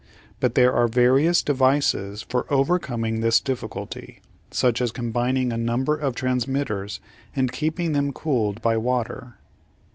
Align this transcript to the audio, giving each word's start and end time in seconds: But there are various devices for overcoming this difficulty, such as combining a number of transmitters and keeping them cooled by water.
But 0.39 0.55
there 0.55 0.73
are 0.73 0.87
various 0.87 1.43
devices 1.43 2.23
for 2.23 2.51
overcoming 2.51 3.21
this 3.21 3.39
difficulty, 3.39 4.19
such 4.49 4.81
as 4.81 4.91
combining 4.91 5.53
a 5.53 5.57
number 5.59 5.95
of 5.95 6.15
transmitters 6.15 6.99
and 7.35 7.51
keeping 7.51 7.91
them 7.91 8.11
cooled 8.11 8.63
by 8.63 8.77
water. 8.77 9.35